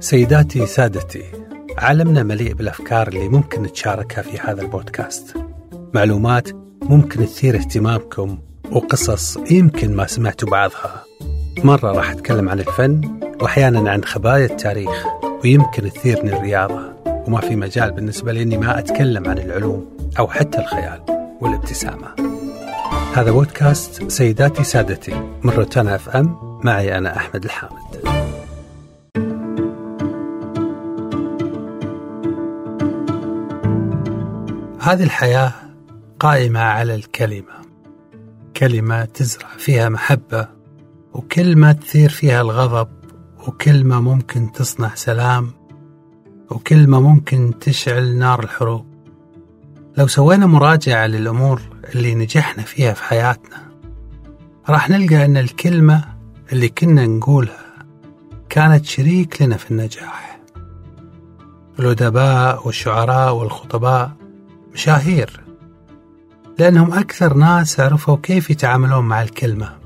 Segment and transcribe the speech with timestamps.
[0.00, 1.24] سيداتي سادتي
[1.78, 5.36] عالمنا مليء بالأفكار اللي ممكن نتشاركها في هذا البودكاست.
[5.94, 6.48] معلومات
[6.82, 8.38] ممكن تثير اهتمامكم
[8.72, 11.04] وقصص يمكن ما سمعتوا بعضها.
[11.64, 15.06] مرة راح أتكلم عن الفن وأحيانا عن خبايا التاريخ
[15.44, 16.92] ويمكن تثيرني الرياضة.
[17.06, 19.86] وما في مجال بالنسبة لي إني ما أتكلم عن العلوم
[20.18, 21.00] أو حتى الخيال
[21.40, 22.08] والابتسامة.
[23.14, 26.36] هذا بودكاست سيداتي سادتي من روتانا أف أم.
[26.64, 28.27] معي أنا أحمد الحامد.
[34.80, 35.52] هذه الحياة
[36.20, 37.58] قائمة على الكلمة.
[38.56, 40.48] كلمة تزرع فيها محبة
[41.12, 42.88] وكلمة تثير فيها الغضب
[43.46, 45.50] وكلمة ممكن تصنع سلام
[46.50, 48.86] وكلمة ممكن تشعل نار الحروب.
[49.96, 51.62] لو سوينا مراجعة للأمور
[51.94, 53.56] اللي نجحنا فيها في حياتنا
[54.68, 56.04] راح نلقى أن الكلمة
[56.52, 57.64] اللي كنا نقولها
[58.48, 60.40] كانت شريك لنا في النجاح.
[61.78, 64.17] الأدباء والشعراء والخطباء
[64.72, 65.40] مشاهير
[66.58, 69.78] لأنهم أكثر ناس عرفوا كيف يتعاملون مع الكلمة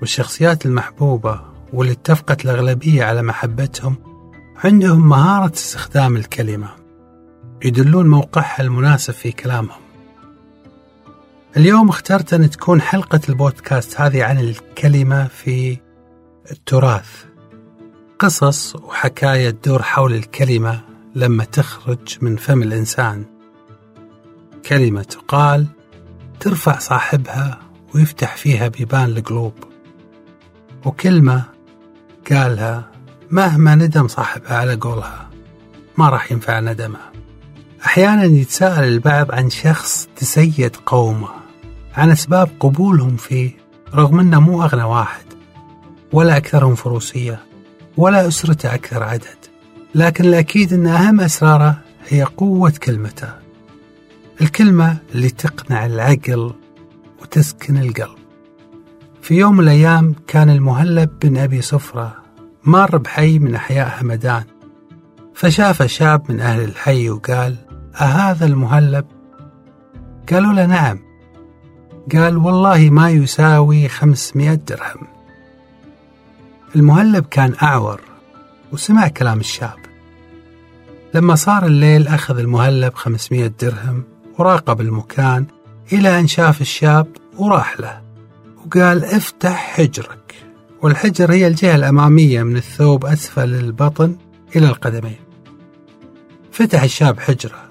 [0.00, 1.40] والشخصيات المحبوبة
[1.72, 3.96] واللي اتفقت الأغلبية على محبتهم
[4.64, 6.68] عندهم مهارة استخدام الكلمة
[7.64, 9.80] يدلون موقعها المناسب في كلامهم.
[11.56, 15.78] اليوم اخترت أن تكون حلقة البودكاست هذه عن الكلمة في
[16.50, 17.24] التراث.
[18.18, 20.80] قصص وحكاية تدور حول الكلمة
[21.14, 23.24] لما تخرج من فم الإنسان.
[24.68, 25.66] كلمة تقال
[26.40, 27.58] ترفع صاحبها
[27.94, 29.52] ويفتح فيها بيبان القلوب.
[30.84, 31.44] وكلمة
[32.30, 32.90] قالها
[33.30, 35.30] مهما ندم صاحبها على قولها
[35.98, 36.98] ما راح ينفع ندمه
[37.86, 41.28] أحيانا يتساءل البعض عن شخص تسيد قومه
[41.94, 43.50] عن أسباب قبولهم فيه
[43.94, 45.24] رغم أنه مو أغنى واحد
[46.12, 47.40] ولا أكثرهم فروسية
[47.96, 49.36] ولا أسرته أكثر عدد
[49.94, 51.78] لكن الأكيد أن أهم أسراره
[52.08, 53.45] هي قوة كلمته.
[54.40, 56.52] الكلمة اللي تقنع العقل
[57.22, 58.18] وتسكن القلب.
[59.22, 62.16] في يوم من الأيام كان المهلب بن أبي صفرة
[62.64, 64.44] مار بحي من أحياء همدان
[65.34, 67.56] فشاف شاب من أهل الحي وقال
[68.00, 69.04] أهذا المهلب؟
[70.32, 70.98] قالوا له نعم.
[72.12, 75.06] قال والله ما يساوي خمسمائة درهم.
[76.76, 78.00] المهلب كان أعور
[78.72, 79.78] وسمع كلام الشاب.
[81.14, 84.04] لما صار الليل أخذ المهلب خمسمائة درهم
[84.38, 85.46] وراقب المكان
[85.92, 87.06] إلى أن شاف الشاب
[87.38, 88.02] وراح له
[88.66, 90.34] وقال افتح حجرك.
[90.82, 94.16] والحجر هي الجهة الأمامية من الثوب أسفل البطن
[94.56, 95.16] إلى القدمين.
[96.52, 97.68] فتح الشاب حجره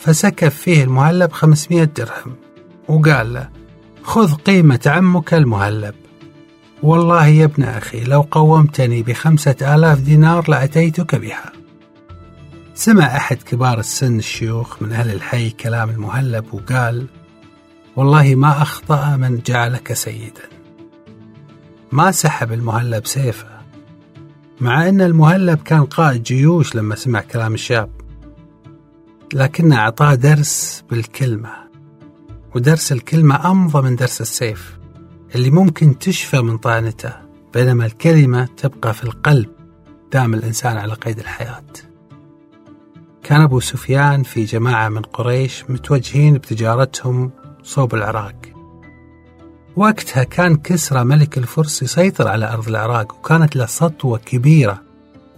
[0.00, 2.36] فسكف فيه المهلب خمسمائة درهم
[2.88, 3.48] وقال له
[4.02, 5.94] خذ قيمة عمك المهلب.
[6.82, 11.63] والله يا ابن أخي لو قومتني بخمسة آلاف دينار لأتيتك بها.
[12.74, 17.06] سمع أحد كبار السن الشيوخ من أهل الحي كلام المهلب وقال
[17.96, 20.42] والله ما أخطأ من جعلك سيدا.
[21.92, 23.48] ما سحب المهلب سيفه
[24.60, 27.90] مع أن المهلب كان قائد جيوش لما سمع كلام الشاب
[29.34, 31.50] لكنه أعطاه درس بالكلمة
[32.54, 34.78] ودرس الكلمة أمضى من درس السيف
[35.34, 37.12] اللي ممكن تشفى من طعنته
[37.54, 39.50] بينما الكلمة تبقى في القلب
[40.12, 41.64] دام الإنسان على قيد الحياة.
[43.24, 47.30] كان أبو سفيان في جماعة من قريش متوجهين بتجارتهم
[47.62, 48.34] صوب العراق.
[49.76, 54.82] وقتها كان كسرى ملك الفرس يسيطر على أرض العراق وكانت له سطوة كبيرة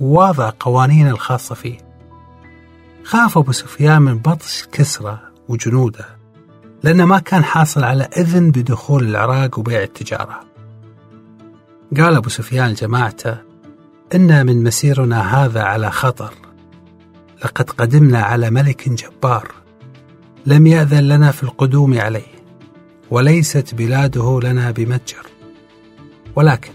[0.01, 1.79] وواضع قوانين الخاصة فيه.
[3.05, 5.19] خاف أبو سفيان من بطش كسرى
[5.49, 6.07] وجنوده
[6.83, 10.41] لأنه ما كان حاصل على إذن بدخول العراق وبيع التجارة.
[11.97, 13.37] قال أبو سفيان لجماعته
[14.15, 16.46] إن من مسيرنا هذا على خطر.
[17.45, 19.53] لقد قدمنا على ملك جبار
[20.47, 22.37] لم يأذن لنا في القدوم عليه
[23.11, 25.27] وليست بلاده لنا بمتجر.
[26.37, 26.73] ولكن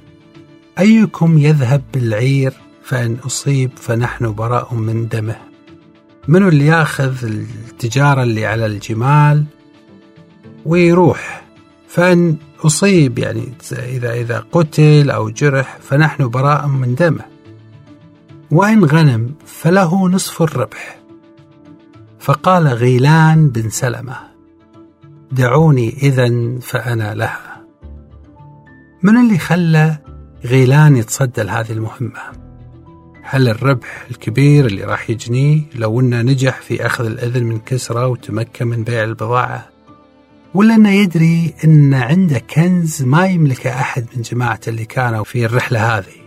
[0.80, 5.36] أيكم يذهب بالعير فإن أصيب فنحن براء من دمه.
[6.28, 9.46] منو اللي يأخذ التجارة اللي على الجمال؟
[10.66, 11.44] ويروح
[11.88, 17.26] فإن أصيب يعني إذا إذا قتل أو جرح فنحن براء من دمه.
[18.52, 21.00] وإن غنم فله نصف الربح.
[22.20, 24.16] فقال غيلان بن سلمة
[25.32, 27.62] دعوني إذا فأنا لها.
[29.04, 29.98] من اللي خلى
[30.46, 32.22] غيلان يتصدى لهذه المهمة؟
[33.24, 38.68] هل الربح الكبير اللي راح يجنيه لو إنه نجح في أخذ الإذن من كسرى وتمكن
[38.68, 39.70] من بيع البضاعة؟
[40.54, 45.98] ولا إنه يدري إن عنده كنز ما يملكه أحد من جماعته اللي كانوا في الرحلة
[45.98, 46.21] هذه؟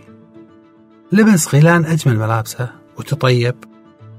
[1.11, 3.55] لبس غيلان أجمل ملابسه وتطيب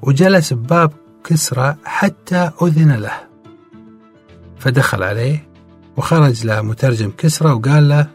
[0.03, 0.93] وجلس بباب
[1.25, 3.27] كسرى حتى أذن له.
[4.59, 5.49] فدخل عليه
[5.97, 8.07] وخرج له مترجم كسرى وقال له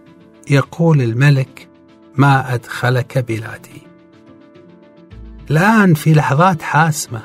[0.49, 1.67] يقول الملك
[2.15, 3.81] ما أدخلك بلادي.
[5.51, 7.21] الآن في لحظات حاسمة.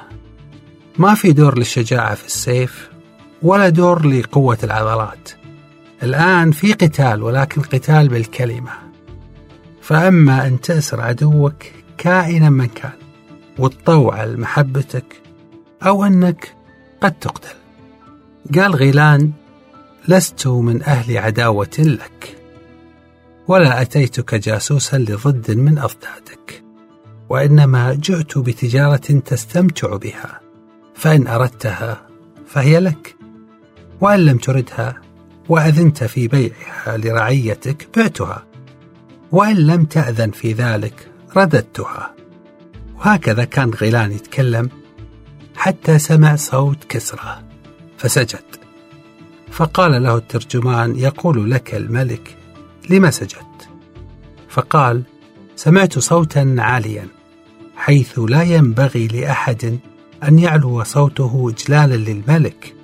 [0.98, 2.90] ما في دور للشجاعة في السيف
[3.42, 5.30] ولا دور لقوة العضلات.
[6.02, 8.85] الآن في قتال ولكن قتال بالكلمة.
[9.86, 11.54] فأما أن تأسر عدوك
[11.98, 12.92] كائنا من كان
[13.58, 15.22] وتطوع لمحبتك
[15.82, 16.54] أو أنك
[17.00, 17.54] قد تقتل.
[18.54, 19.32] قال غيلان
[20.08, 22.36] لست من أهل عداوة لك
[23.48, 26.62] ولا أتيتك جاسوسا لضد من أضدادك
[27.28, 30.40] وإنما جئت بتجارة تستمتع بها
[30.94, 32.06] فإن أردتها
[32.46, 33.16] فهي لك
[34.00, 35.00] وإن لم تردها
[35.48, 38.55] وأذنت في بيعها لرعيتك بعتها.
[39.32, 42.14] وإن لم تأذن في ذلك رددتها.
[42.96, 44.70] وهكذا كان غيلان يتكلم
[45.56, 47.42] حتى سمع صوت كسرى
[47.98, 48.66] فسجد.
[49.50, 52.36] فقال له الترجمان يقول لك الملك
[52.90, 53.68] لما سجدت؟
[54.48, 55.02] فقال
[55.56, 57.08] سمعت صوتا عاليا
[57.76, 59.78] حيث لا ينبغي لأحد
[60.24, 62.74] أن يعلو صوته إجلالا للملك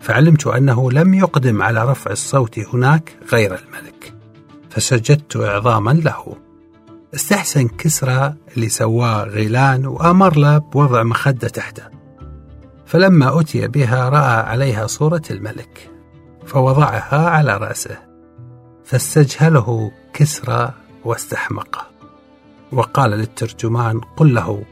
[0.00, 4.14] فعلمت أنه لم يقدم على رفع الصوت هناك غير الملك.
[4.72, 6.36] فسجدت إعظاما له.
[7.14, 11.82] استحسن كسرى اللي سواه غيلان وآمر له بوضع مخدة تحته.
[12.86, 15.90] فلما أتي بها رأى عليها صورة الملك
[16.46, 17.98] فوضعها على رأسه
[18.84, 20.72] فاستجهله كسرى
[21.04, 21.86] واستحمقه.
[22.72, 24.64] وقال للترجمان قل له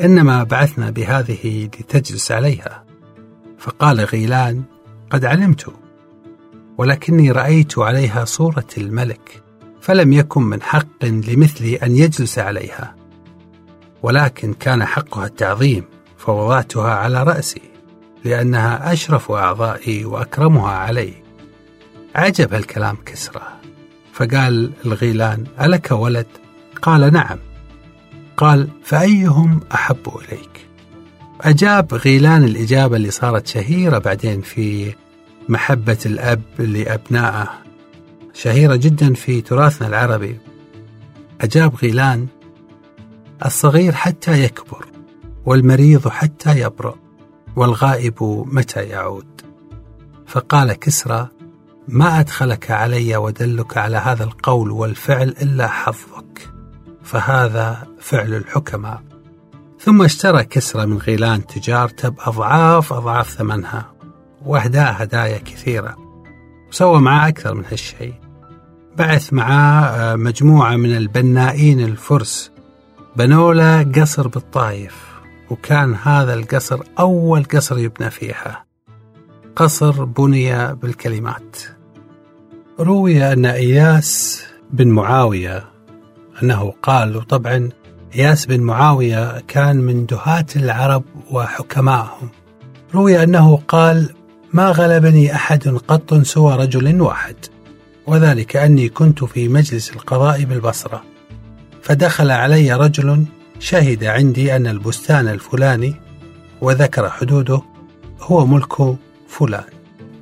[0.00, 2.84] إنما بعثنا بهذه لتجلس عليها.
[3.58, 4.62] فقال غيلان
[5.10, 5.72] قد علمت
[6.78, 9.42] ولكني رأيت عليها صورة الملك
[9.80, 12.94] فلم يكن من حق لمثلي أن يجلس عليها.
[14.02, 15.84] ولكن كان حقها التعظيم
[16.18, 17.62] فوضعتها على رأسي
[18.24, 21.12] لأنها أشرف أعضائي وأكرمها علي.
[22.14, 23.42] عجب هالكلام كسرى
[24.12, 26.26] فقال الغيلان ألك ولد؟
[26.82, 27.38] قال نعم.
[28.36, 30.68] قال فأيهم أحب إليك؟
[31.40, 34.94] أجاب غيلان الإجابة اللي صارت شهيرة بعدين في
[35.48, 37.48] محبة الأب لأبنائه.
[38.34, 40.38] شهيرة جدا في تراثنا العربي.
[41.40, 42.26] أجاب غيلان
[43.46, 44.86] الصغير حتى يكبر
[45.44, 46.94] والمريض حتى يبرأ
[47.56, 49.26] والغائب متى يعود؟
[50.26, 51.28] فقال كسرى
[51.88, 56.50] ما أدخلك علي ودلك على هذا القول والفعل إلا حظك
[57.02, 59.02] فهذا فعل الحكماء.
[59.80, 63.91] ثم اشترى كسرى من غيلان تجارته بأضعاف أضعاف ثمنها.
[64.46, 65.96] وأهداه هدايا كثيرة.
[66.70, 68.14] وسوى معاه أكثر من هالشيء.
[68.96, 72.52] بعث معاه مجموعة من البنائين الفرس.
[73.16, 75.12] بنوا له قصر بالطايف
[75.50, 78.64] وكان هذا القصر أول قصر يبنى فيها.
[79.56, 81.56] قصر بني بالكلمات.
[82.80, 85.64] روي أن إياس بن معاوية
[86.42, 87.68] أنه قال وطبعا
[88.14, 92.28] إياس بن معاوية كان من دهاة العرب وحكمائهم
[92.94, 94.14] روي أنه قال
[94.52, 97.36] ما غلبني أحد قط سوى رجل واحد
[98.06, 101.04] وذلك أني كنت في مجلس القضاء بالبصرة.
[101.82, 103.24] فدخل علي رجل
[103.58, 105.94] شهد عندي أن البستان الفلاني
[106.60, 107.62] وذكر حدوده
[108.20, 108.96] هو ملك
[109.28, 109.64] فلان.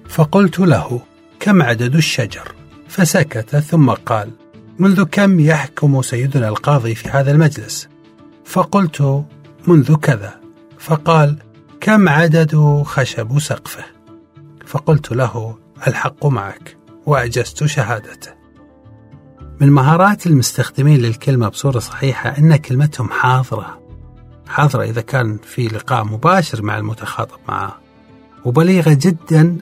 [0.08, 1.00] فقلت له
[1.40, 2.52] كم عدد الشجر؟
[2.88, 4.30] فسكت ثم قال
[4.78, 7.88] منذ كم يحكم سيدنا القاضي في هذا المجلس؟
[8.44, 9.24] فقلت
[9.66, 10.34] منذ كذا.
[10.78, 11.36] فقال
[11.80, 13.99] كم عدد خشب سقفه؟
[14.70, 16.76] فقلت له الحق معك.
[17.06, 18.30] وأجزت شهادته.
[19.60, 23.80] من مهارات المستخدمين للكلمة بصورة صحيحة أن كلمتهم حاضرة.
[24.48, 27.78] حاضرة إذا كان في لقاء مباشر مع المتخاطب معه.
[28.44, 29.56] وبليغة جدا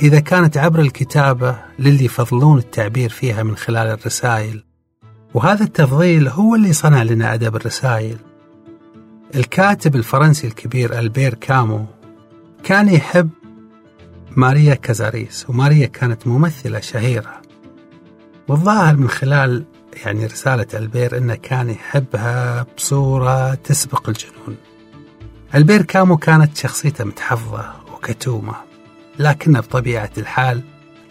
[0.00, 4.64] إذا كانت عبر الكتابة للي يفضلون التعبير فيها من خلال الرسائل.
[5.34, 8.16] وهذا التفضيل هو اللي صنع لنا أدب الرسائل.
[9.34, 11.86] الكاتب الفرنسي الكبير ألبير كامو
[12.64, 13.30] كان يحب
[14.36, 17.42] ماريا كازاريس وماريا كانت ممثلة شهيرة.
[18.48, 19.64] والظاهر من خلال
[20.04, 24.56] يعني رسالة ألبير أنه كان يحبها بصورة تسبق الجنون.
[25.54, 28.54] ألبير كامو كانت شخصيته متحفظة وكتومة
[29.18, 30.62] لكنه بطبيعة الحال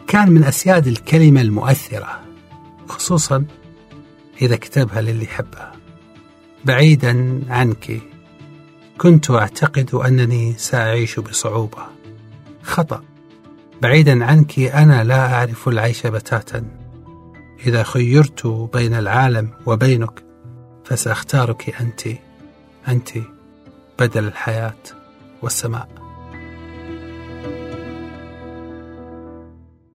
[0.08, 2.20] كان من أسياد الكلمة المؤثرة
[2.88, 3.46] خصوصا
[4.42, 5.72] إذا كتبها للي يحبها.
[6.66, 8.02] بعيدا عنك
[8.98, 12.01] كنت أعتقد أنني سأعيش بصعوبة.
[12.64, 13.04] خطأ.
[13.82, 16.66] بعيدا عنك أنا لا أعرف العيش بتاتا.
[17.68, 20.24] إذا خيرت بين العالم وبينك
[20.86, 22.02] فسأختارك أنت.
[22.88, 23.10] أنت
[24.00, 24.78] بدل الحياة
[25.42, 26.01] والسماء.